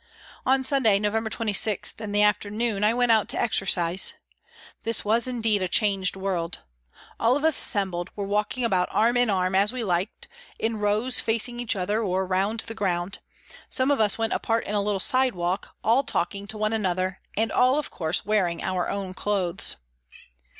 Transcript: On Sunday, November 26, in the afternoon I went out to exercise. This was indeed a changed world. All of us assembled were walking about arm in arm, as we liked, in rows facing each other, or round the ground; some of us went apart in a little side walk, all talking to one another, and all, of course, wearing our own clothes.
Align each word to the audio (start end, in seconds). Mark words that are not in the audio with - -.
On 0.47 0.63
Sunday, 0.63 0.97
November 0.97 1.29
26, 1.29 1.91
in 1.99 2.11
the 2.11 2.23
afternoon 2.23 2.83
I 2.83 2.91
went 2.91 3.11
out 3.11 3.29
to 3.29 3.39
exercise. 3.39 4.15
This 4.83 5.05
was 5.05 5.27
indeed 5.27 5.61
a 5.61 5.67
changed 5.67 6.15
world. 6.15 6.57
All 7.19 7.35
of 7.35 7.43
us 7.43 7.55
assembled 7.55 8.09
were 8.15 8.25
walking 8.25 8.63
about 8.63 8.89
arm 8.91 9.15
in 9.15 9.29
arm, 9.29 9.53
as 9.53 9.71
we 9.71 9.83
liked, 9.83 10.27
in 10.57 10.79
rows 10.79 11.19
facing 11.19 11.59
each 11.59 11.75
other, 11.75 12.01
or 12.01 12.25
round 12.25 12.61
the 12.61 12.73
ground; 12.73 13.19
some 13.69 13.91
of 13.91 13.99
us 13.99 14.17
went 14.17 14.33
apart 14.33 14.65
in 14.65 14.73
a 14.73 14.81
little 14.81 14.99
side 14.99 15.35
walk, 15.35 15.75
all 15.83 16.03
talking 16.03 16.47
to 16.47 16.57
one 16.57 16.73
another, 16.73 17.19
and 17.37 17.51
all, 17.51 17.77
of 17.77 17.91
course, 17.91 18.25
wearing 18.25 18.63
our 18.63 18.89
own 18.89 19.13
clothes. 19.13 19.75